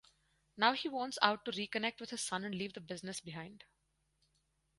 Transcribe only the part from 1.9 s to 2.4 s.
with his